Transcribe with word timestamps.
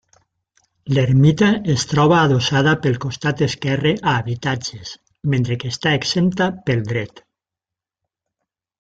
L'ermita 0.97 1.49
es 1.73 1.85
troba 1.91 2.15
adossada 2.21 2.73
pel 2.87 2.97
costat 3.05 3.45
esquerre 3.49 3.93
a 3.99 4.17
habitatges, 4.23 4.97
mentre 5.37 5.61
que 5.61 5.75
està 5.77 5.97
exempta 6.03 6.53
pel 6.71 6.87
dret. 6.93 7.27